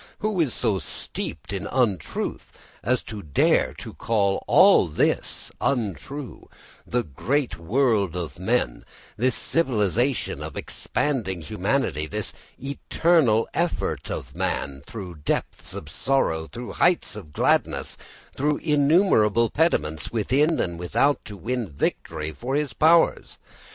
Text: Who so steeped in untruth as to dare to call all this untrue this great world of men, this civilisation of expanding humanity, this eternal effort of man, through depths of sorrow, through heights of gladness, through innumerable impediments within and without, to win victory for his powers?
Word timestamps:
Who 0.17 0.49
so 0.49 0.79
steeped 0.79 1.53
in 1.53 1.67
untruth 1.67 2.57
as 2.81 3.03
to 3.03 3.21
dare 3.21 3.75
to 3.75 3.93
call 3.93 4.43
all 4.47 4.87
this 4.87 5.51
untrue 5.61 6.49
this 6.87 7.03
great 7.15 7.59
world 7.59 8.15
of 8.15 8.39
men, 8.39 8.83
this 9.15 9.35
civilisation 9.35 10.41
of 10.41 10.57
expanding 10.57 11.41
humanity, 11.43 12.07
this 12.07 12.33
eternal 12.57 13.47
effort 13.53 14.09
of 14.09 14.35
man, 14.35 14.81
through 14.87 15.17
depths 15.17 15.75
of 15.75 15.87
sorrow, 15.87 16.47
through 16.47 16.71
heights 16.71 17.15
of 17.15 17.31
gladness, 17.31 17.95
through 18.35 18.57
innumerable 18.57 19.43
impediments 19.55 20.11
within 20.11 20.59
and 20.59 20.79
without, 20.79 21.23
to 21.25 21.37
win 21.37 21.69
victory 21.69 22.31
for 22.31 22.55
his 22.55 22.73
powers? 22.73 23.37